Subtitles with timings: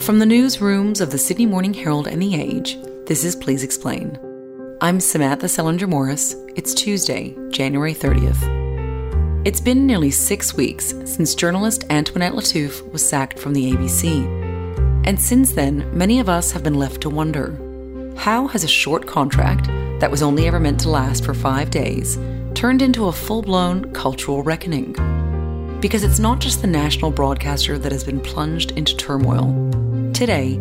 [0.00, 4.16] From the newsrooms of the Sydney Morning Herald and The Age, this is Please Explain.
[4.80, 6.34] I'm Samantha Selinger Morris.
[6.54, 9.44] It's Tuesday, January 30th.
[9.44, 15.04] It's been nearly six weeks since journalist Antoinette Lattouf was sacked from the ABC.
[15.04, 17.58] And since then, many of us have been left to wonder
[18.16, 19.66] how has a short contract
[20.00, 22.16] that was only ever meant to last for five days
[22.54, 24.92] turned into a full blown cultural reckoning?
[25.80, 29.87] Because it's not just the national broadcaster that has been plunged into turmoil.
[30.18, 30.56] Today,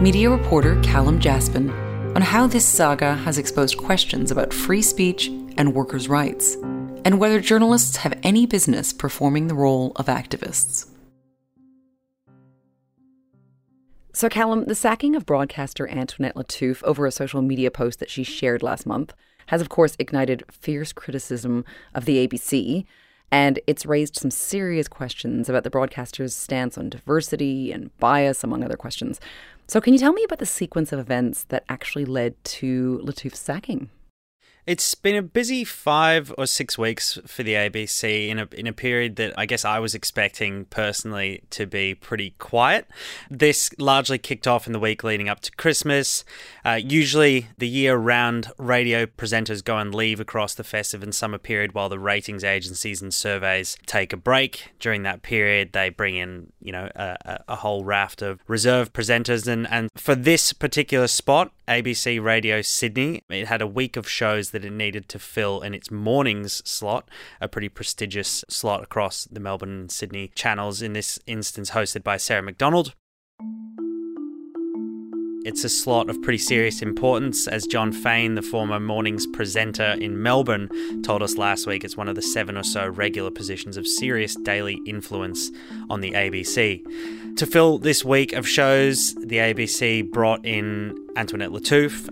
[0.00, 1.68] media reporter Calum Jaspan
[2.16, 5.26] on how this saga has exposed questions about free speech
[5.58, 6.54] and workers' rights,
[7.04, 10.88] and whether journalists have any business performing the role of activists.
[14.14, 18.24] So, Calum, the sacking of broadcaster Antoinette Lattouf over a social media post that she
[18.24, 19.12] shared last month
[19.48, 22.86] has, of course, ignited fierce criticism of the ABC.
[23.32, 28.62] And it's raised some serious questions about the broadcaster's stance on diversity and bias, among
[28.62, 29.20] other questions.
[29.66, 33.40] So, can you tell me about the sequence of events that actually led to Lattouf's
[33.40, 33.88] sacking?
[34.64, 38.72] It's been a busy five or six weeks for the ABC in a in a
[38.72, 42.86] period that I guess I was expecting personally to be pretty quiet.
[43.28, 46.24] This largely kicked off in the week leading up to Christmas.
[46.64, 51.72] Uh, usually, the year-round radio presenters go on leave across the festive and summer period,
[51.72, 54.70] while the ratings agencies and surveys take a break.
[54.78, 59.48] During that period, they bring in you know a, a whole raft of reserve presenters,
[59.48, 64.50] and and for this particular spot, ABC Radio Sydney, it had a week of shows
[64.50, 67.08] that it needed to fill in its mornings slot,
[67.40, 72.16] a pretty prestigious slot across the Melbourne and Sydney channels, in this instance hosted by
[72.16, 72.94] Sarah McDonald.
[75.44, 80.22] It's a slot of pretty serious importance, as Jon Faine, the former mornings presenter in
[80.22, 80.70] Melbourne,
[81.02, 81.82] told us last week.
[81.82, 85.50] It's one of the seven or so regular positions of serious daily influence
[85.90, 87.36] on the ABC.
[87.36, 92.08] To fill this week of shows, the ABC brought in Antoinette Lattouf.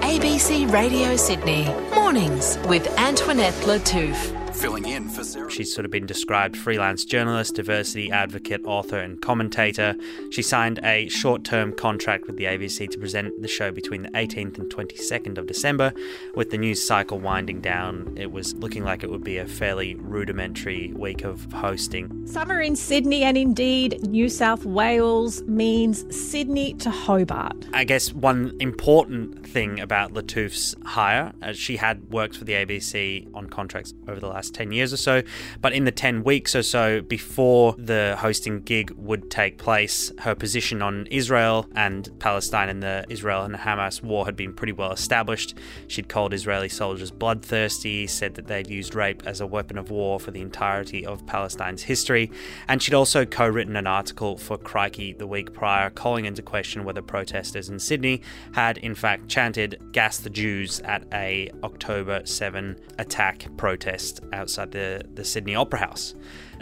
[0.00, 5.50] ABC Radio Sydney, mornings with Antoinette Lattouf filling in for Sarah.
[5.50, 9.96] She's sort of been described freelance journalist, diversity advocate, author, and commentator.
[10.30, 14.10] She signed a short term contract with the ABC to present the show between the
[14.10, 15.94] 18th and 22nd of December.
[16.34, 19.94] With the news cycle winding down, it was looking like it would be a fairly
[19.94, 22.26] rudimentary week of hosting.
[22.26, 27.66] Summer in Sydney and indeed New South Wales means Sydney to Hobart.
[27.72, 33.26] I guess one important thing about Lattouf's hire, as she had worked for the ABC
[33.34, 35.22] on contracts over the last last 10 years or so.
[35.60, 40.34] But in the 10 weeks or so before the hosting gig would take place, her
[40.34, 44.92] position on Israel and Palestine and the Israel and Hamas war had been pretty well
[44.92, 45.54] established.
[45.88, 50.18] She'd called Israeli soldiers bloodthirsty, said that they'd used rape as a weapon of war
[50.20, 52.30] for the entirety of Palestine's history,
[52.68, 56.84] and she'd also co written an article for Crikey the week prior calling into question
[56.84, 58.22] whether protesters in Sydney
[58.54, 65.02] had in fact chanted Gas the Jews at a October 7 attack protest outside the,
[65.14, 66.14] the Sydney Opera House.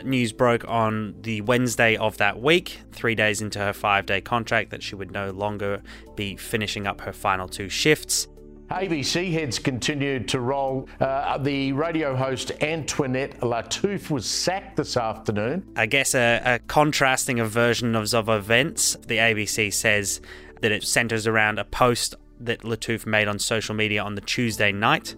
[0.05, 4.71] News broke on the Wednesday of that week, three days into her five day contract,
[4.71, 5.83] that she would no longer
[6.15, 8.29] be finishing up her final two shifts.
[8.71, 10.89] ABC heads continued to roll.
[11.01, 15.67] Uh, the radio host Antoinette Lattouf was sacked this afternoon.
[15.75, 18.95] I guess a, a contrasting a version of, of events.
[19.07, 20.21] The ABC says
[20.61, 24.71] that it centers around a post that Lattouf made on social media on the Tuesday
[24.71, 25.15] night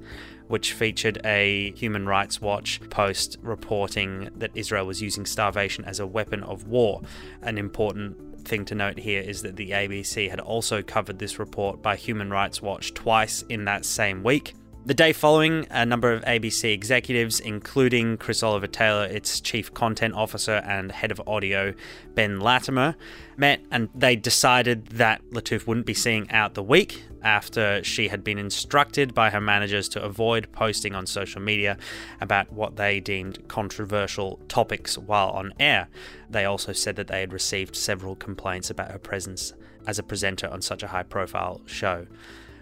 [0.50, 6.06] which featured a Human Rights Watch post reporting that Israel was using starvation as a
[6.08, 7.02] weapon of war.
[7.40, 11.80] An important thing to note here is that the ABC had also covered this report
[11.80, 14.54] by Human Rights Watch twice in that same week.
[14.86, 20.14] The day following, a number of ABC executives, including Chris Oliver Taylor, its chief content
[20.14, 21.74] officer and head of audio,
[22.14, 22.96] Ben Latimer,
[23.36, 28.24] met and they decided that Lattouf wouldn't be seeing out the week after she had
[28.24, 31.76] been instructed by her managers to avoid posting on social media
[32.22, 35.88] about what they deemed controversial topics while on air.
[36.30, 39.52] They also said that they had received several complaints about her presence
[39.86, 42.06] as a presenter on such a high profile show.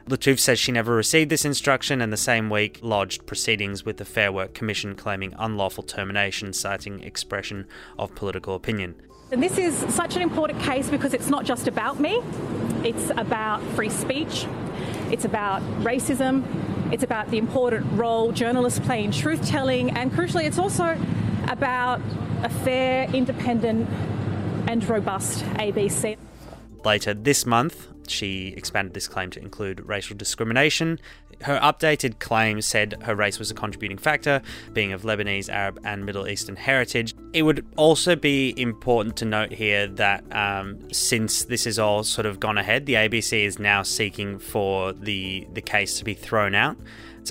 [0.09, 4.07] Lattouf says she never received this instruction and the same week lodged proceedings with the
[4.07, 7.67] Fair Work Commission claiming unlawful termination, citing expression
[7.99, 8.95] of political opinion.
[9.31, 12.23] And this is such an important case because it's not just about me,
[12.83, 14.47] it's about free speech,
[15.11, 16.43] it's about racism,
[16.91, 20.99] it's about the important role journalists play in truth telling, and crucially, it's also
[21.49, 22.01] about
[22.43, 23.87] a fair, independent,
[24.67, 26.17] and robust ABC.
[26.83, 30.99] Later this month, she expanded this claim to include racial discrimination,
[31.43, 36.05] Her updated claim said her race was a contributing factor, being of Lebanese, Arab, and
[36.05, 37.15] Middle Eastern heritage.
[37.33, 42.27] It would also be important to note here that um, since this has all sort
[42.27, 46.55] of gone ahead, the ABC is now seeking for the the case to be thrown
[46.55, 46.77] out.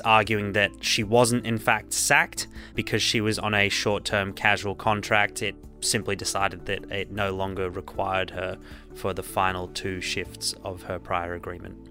[0.01, 5.41] Arguing that she wasn't in fact sacked because she was on a short-term casual contract.
[5.41, 8.57] It simply decided that it no longer required her
[8.95, 11.89] for the final two shifts of her prior agreement.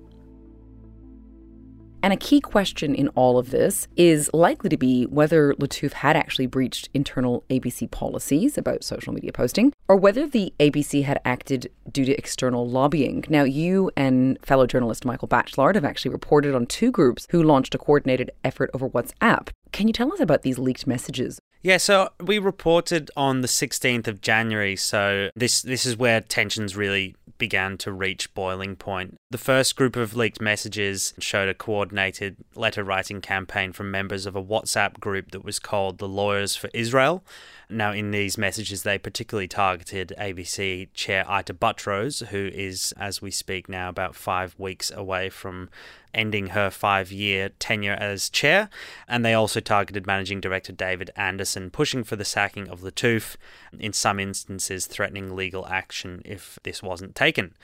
[2.06, 6.14] And a key question in all of this is likely to be whether Lattouf had
[6.14, 11.68] actually breached internal ABC policies about social media posting, or whether the ABC had acted
[11.90, 13.24] due to external lobbying.
[13.28, 17.74] Now, you and fellow journalist Michael Bachelard have actually reported on two groups who launched
[17.74, 19.48] a coordinated effort over WhatsApp.
[19.72, 21.38] Can you tell us about these leaked messages?
[21.62, 26.76] Yeah, so we reported on the 16th of January, so this this is where tensions
[26.76, 29.16] really began to reach boiling point.
[29.30, 34.36] The first group of leaked messages showed a coordinated letter writing campaign from members of
[34.36, 37.24] a WhatsApp group that was called the Lawyers for Israel.
[37.68, 43.32] Now, in these messages, they particularly targeted ABC chair Ita Buttrose, who is, as we
[43.32, 45.68] speak now, about five weeks away from
[46.16, 48.68] ending her five year tenure as chair.
[49.06, 53.36] And they also targeted managing director David Anderson, pushing for the sacking of Lattouf,
[53.78, 57.54] in some instances, threatening legal action if this wasn't taken.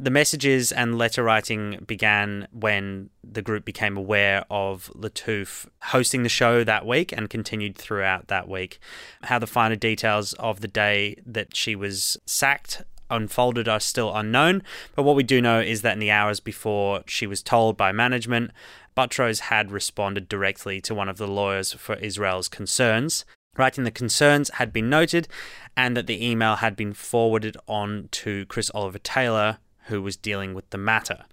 [0.00, 6.28] The messages and letter writing began when the group became aware of Lattouf hosting the
[6.28, 8.78] show that week and continued throughout that week.
[9.24, 14.62] How the finer details of the day that she was sacked unfolded are still unknown,
[14.94, 17.92] but what we do know is that in the hours before she was told by
[17.92, 18.50] management,
[18.94, 23.24] Buttrose had responded directly to one of the lawyers for Israel's concerns,
[23.56, 25.28] writing the concerns had been noted
[25.76, 30.54] and that the email had been forwarded on to Chris Oliver Taylor, who was dealing
[30.54, 31.24] with the matter.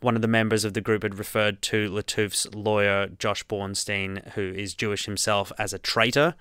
[0.00, 4.40] One of the members of the group had referred to Lattouf's lawyer, Josh Bornstein, who
[4.40, 6.36] is Jewish himself, as a traitor.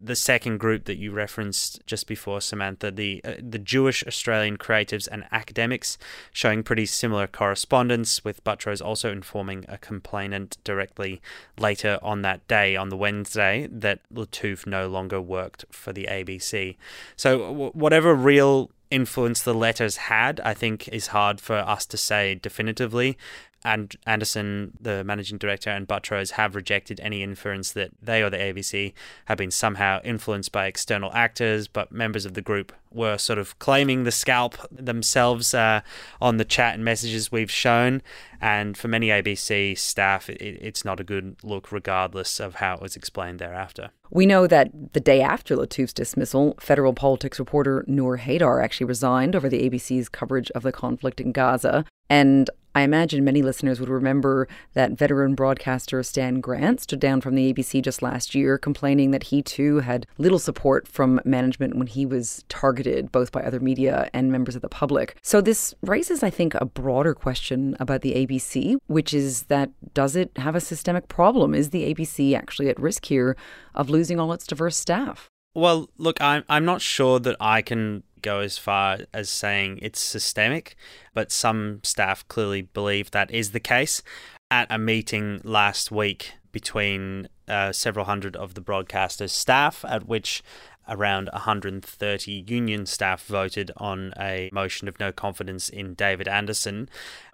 [0.00, 5.06] The second group that you referenced just before, Samantha, the uh, the Jewish Australian creatives
[5.10, 5.96] and academics,
[6.32, 11.22] showing pretty similar correspondence, with Buttrose also informing a complainant directly
[11.56, 16.76] later on that day, on the Wednesday, that Lattouf no longer worked for the ABC.
[17.14, 21.96] So, w- whatever real influence the letters had, I think, is hard for us to
[21.96, 23.16] say definitively.
[23.64, 28.36] And Anderson, the managing director, and Buttrose have rejected any inference that they or the
[28.36, 28.92] ABC
[29.24, 33.58] have been somehow influenced by external actors, but members of the group were sort of
[33.58, 35.80] claiming the scalp themselves uh,
[36.20, 38.02] on the chat and messages we've shown.
[38.40, 42.82] And for many ABC staff, it, it's not a good look, regardless of how it
[42.82, 43.90] was explained thereafter.
[44.10, 49.34] We know that the day after Lattouf's dismissal, federal politics reporter Nour Haydar actually resigned
[49.34, 51.84] over the ABC's coverage of the conflict in Gaza.
[52.10, 57.36] And I imagine many listeners would remember that veteran broadcaster Stan Grant stood down from
[57.36, 61.86] the ABC just last year, complaining that he too had little support from management when
[61.86, 65.16] he was targeted both by other media and members of the public.
[65.22, 70.16] So this raises, I think, a broader question about the ABC, which is that does
[70.16, 71.54] it have a systemic problem?
[71.54, 73.36] Is the ABC actually at risk here
[73.74, 75.30] of losing all its diverse staff?
[75.54, 80.00] Well, look, I'm I'm not sure that I can go as far as saying it's
[80.00, 80.74] systemic,
[81.12, 84.02] but some staff clearly believe that is the case.
[84.50, 90.42] At a meeting last week between uh, several hundred of the broadcaster's staff, at which
[90.88, 96.88] around 130 union staff voted on a motion of no confidence in David Anderson.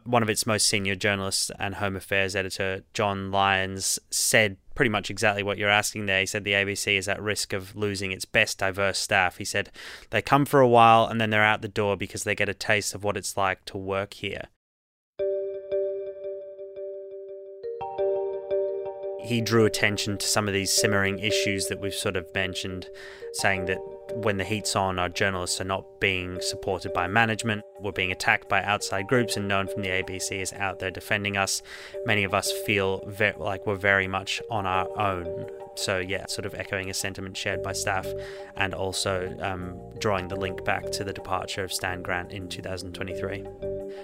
[0.04, 5.10] One of its most senior journalists and Home Affairs editor, John Lyons, said pretty much
[5.10, 6.20] exactly what you're asking there.
[6.20, 9.36] He said the ABC is at risk of losing its best diverse staff.
[9.36, 9.70] He said
[10.10, 12.54] they come for a while and then they're out the door because they get a
[12.54, 14.48] taste of what it's like to work here.
[19.30, 22.88] He drew attention to some of these simmering issues that we've sort of mentioned,
[23.34, 23.78] saying that
[24.12, 27.62] when the heat's on, our journalists are not being supported by management.
[27.80, 30.90] We're being attacked by outside groups, and no one from the ABC is out there
[30.90, 31.62] defending us.
[32.04, 35.46] Many of us feel ve- like we're very much on our own.
[35.76, 38.08] So, yeah, sort of echoing a sentiment shared by staff
[38.56, 43.44] and also um, drawing the link back to the departure of Stan Grant in 2023.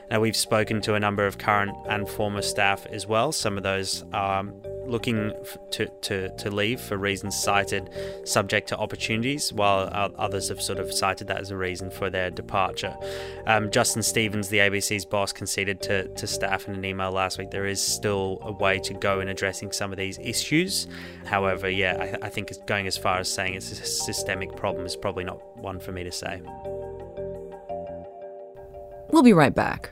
[0.09, 3.33] Now, we've spoken to a number of current and former staff as well.
[3.33, 4.45] Some of those are
[4.87, 5.33] looking
[5.73, 7.91] to, to, to leave for reasons cited
[8.25, 12.31] subject to opportunities, while others have sort of cited that as a reason for their
[12.31, 12.97] departure.
[13.47, 17.51] Um, Justin Stevens, the ABC's boss, conceded to, to staff in an email last week
[17.51, 20.87] there is still a way to go in addressing some of these issues.
[21.25, 24.97] However, yeah, I, I think going as far as saying it's a systemic problem is
[24.97, 26.41] probably not one for me to say.
[29.11, 29.91] We'll be right back.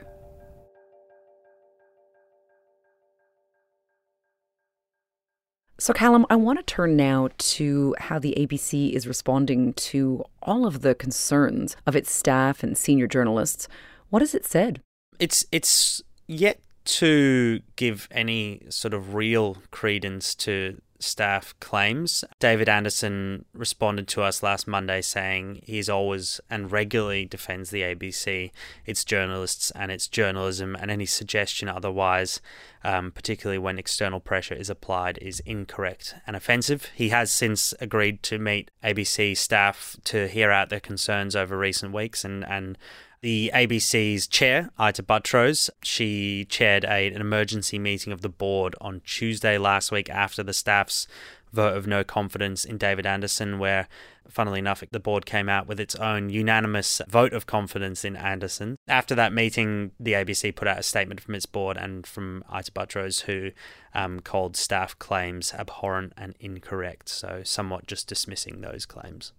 [5.85, 10.65] So, Calum, I want to turn now to how the ABC is responding to all
[10.65, 13.67] of the concerns of its staff and senior journalists.
[14.09, 14.81] What has it said?
[15.19, 22.23] It's it's yet to give any sort of real credence to staff claims.
[22.39, 28.51] David Anderson responded to us last Monday saying he's always and regularly defends the ABC,
[28.85, 32.41] its journalists, and its journalism, and any suggestion otherwise,
[32.83, 36.89] um, particularly when external pressure is applied, is incorrect and offensive.
[36.95, 41.93] He has since agreed to meet ABC staff to hear out their concerns over recent
[41.93, 42.77] weeks and, and
[43.25, 49.01] the ABC's chair, Ita Buttrose, she chaired a, an emergency meeting of the board on
[49.03, 51.07] Tuesday last week after the staff's
[51.51, 53.87] vote of no confidence in David Anderson, where,
[54.29, 58.77] funnily enough, the board came out with its own unanimous vote of confidence in Anderson.
[58.87, 62.73] After that meeting, the ABC put out a statement from its board and from Ita
[62.73, 63.49] Buttrose, who
[63.95, 69.33] um, called staff claims abhorrent and incorrect, so somewhat just dismissing those claims.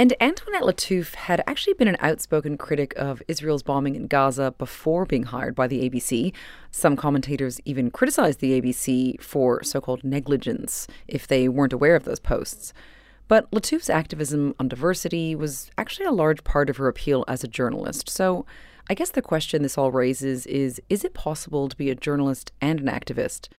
[0.00, 5.04] And Antoinette Lattouf had actually been an outspoken critic of Israel's bombing in Gaza before
[5.04, 6.32] being hired by the ABC.
[6.70, 12.04] Some commentators even criticized the ABC for so called negligence if they weren't aware of
[12.04, 12.72] those posts.
[13.28, 17.46] But Lattouf's activism on diversity was actually a large part of her appeal as a
[17.46, 18.08] journalist.
[18.08, 18.46] So
[18.88, 22.52] I guess the question this all raises is is it possible to be a journalist
[22.62, 23.50] and an activist?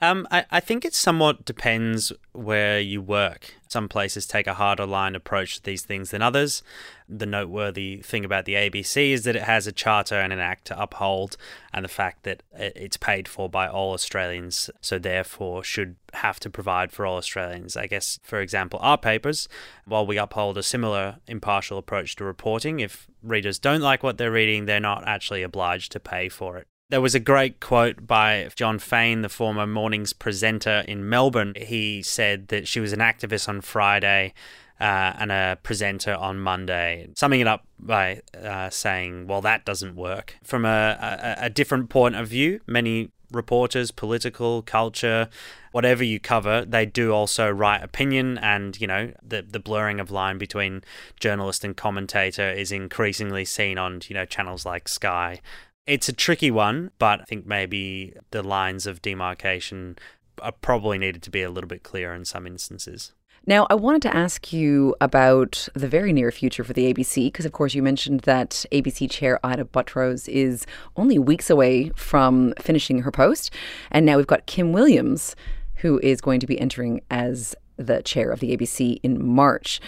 [0.00, 3.54] Um, I, I think it somewhat depends where you work.
[3.66, 6.62] Some places take a harder line approach to these things than others.
[7.08, 10.66] The noteworthy thing about the ABC is that it has a charter and an act
[10.66, 11.36] to uphold,
[11.74, 16.50] and the fact that it's paid for by all Australians, so therefore should have to
[16.50, 17.76] provide for all Australians.
[17.76, 19.48] I guess, for example, our papers,
[19.84, 24.30] while we uphold a similar impartial approach to reporting, if readers don't like what they're
[24.30, 26.68] reading, they're not actually obliged to pay for it.
[26.90, 31.52] There was a great quote by Jon Faine, the former mornings presenter in Melbourne.
[31.54, 34.32] He said that she was an activist on Friday
[34.80, 39.96] uh, and a presenter on Monday, summing it up by uh, saying, Well, that doesn't
[39.96, 40.36] work.
[40.42, 45.28] From a, a, a different point of view, many reporters, political, culture,
[45.72, 50.10] whatever you cover, they do also write opinion and, you know, the the blurring of
[50.10, 50.82] line between
[51.20, 55.42] journalist and commentator is increasingly seen on, you know, channels like Sky
[55.88, 59.96] it's a tricky one, but I think maybe the lines of demarcation
[60.40, 63.14] are probably needed to be a little bit clearer in some instances.
[63.46, 67.46] Now, I wanted to ask you about the very near future for the ABC, because
[67.46, 70.66] of course you mentioned that ABC chair Ita Buttrose is
[70.96, 73.50] only weeks away from finishing her post.
[73.90, 75.34] And now we've got Kim Williams,
[75.76, 79.80] who is going to be entering as the chair of the ABC in March.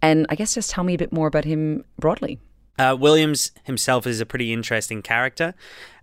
[0.00, 2.38] And I guess just tell me a bit more about him broadly.
[2.78, 5.54] Uh, Williams himself is a pretty interesting character.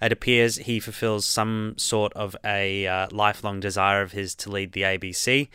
[0.01, 4.73] It appears he fulfills some sort of a uh, lifelong desire of his to lead
[4.73, 5.47] the ABC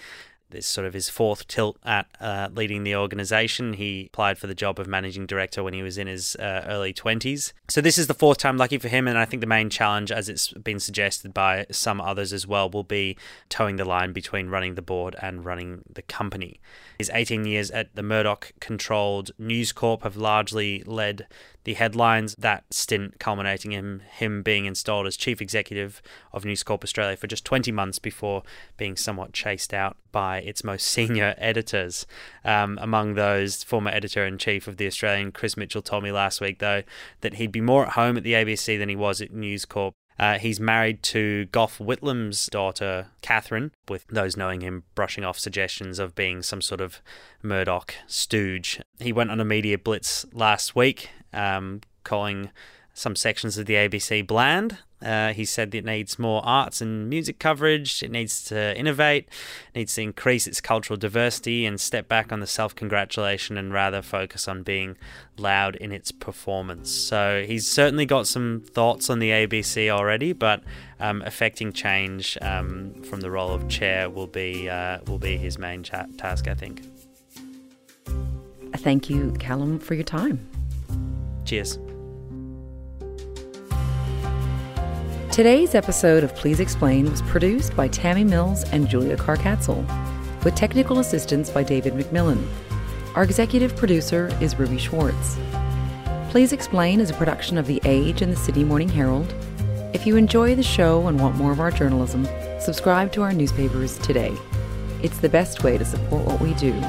[0.50, 3.74] this sort of his fourth tilt at uh, leading the organization.
[3.74, 6.92] He applied for the job of managing director when he was in his uh, early
[6.92, 7.52] 20s.
[7.68, 10.10] So this is the fourth time lucky for him, and I think the main challenge,
[10.10, 13.16] as it's been suggested by some others as well, will be
[13.48, 16.60] towing the line between running the board and running the company.
[16.98, 21.26] His 18 years at the Murdoch controlled News Corp have largely led
[21.64, 22.34] the headlines.
[22.38, 26.02] That stint culminating in him being installed as chief executive
[26.32, 28.42] of News Corp Australia for just 20 months before
[28.76, 32.06] being somewhat chased out by its most senior editors.
[32.44, 36.40] Um, among those, former editor in chief of the Australian, Chris Mitchell, told me last
[36.40, 36.82] week, though,
[37.20, 39.94] that he'd be more at home at the ABC than he was at News Corp.
[40.20, 45.98] Uh, he's married to Gough Whitlam's daughter, Catherine, with those knowing him brushing off suggestions
[45.98, 47.00] of being some sort of
[47.42, 48.82] Murdoch stooge.
[48.98, 52.50] He went on a media blitz last week, um, calling
[52.94, 54.78] some sections of the ABC bland.
[55.02, 58.02] Uh, he said it needs more arts and music coverage.
[58.02, 59.28] It needs to innovate,
[59.72, 63.72] it needs to increase its cultural diversity and step back on the self congratulation and
[63.72, 64.98] rather focus on being
[65.38, 66.90] loud in its performance.
[66.90, 70.62] So he's certainly got some thoughts on the ABC already, but
[70.98, 75.58] um, affecting change um, from the role of chair will be uh, will be his
[75.58, 76.82] main cha- task, I think.
[78.76, 80.49] Thank you, Calum, for your time.
[81.50, 81.80] Cheers.
[85.32, 89.84] Today's episode of Please Explain was produced by Tammy Mills and Julia Carcasole,
[90.44, 92.40] with technical assistance by David McMillan.
[93.16, 95.38] Our executive producer is Ruby Schwartz.
[96.28, 99.34] Please Explain is a production of The Age and the Sydney Morning Herald.
[99.92, 102.28] If you enjoy the show and want more of our journalism,
[102.60, 104.32] subscribe to our newspapers today.
[105.02, 106.80] It's the best way to support what we do.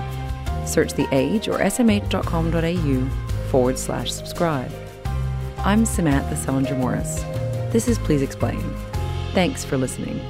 [0.67, 4.71] Search The Age or smh.com.au forward slash subscribe.
[5.57, 7.21] I'm Samantha Selinger Morris.
[7.73, 8.61] This is Please Explain.
[9.33, 10.21] Thanks for listening.